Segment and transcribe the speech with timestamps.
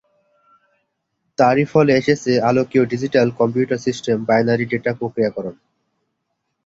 [1.37, 5.55] তারই ফলে এসেছে আলোকীয় digital computer system binary data প্রক্রিয়াকরণ।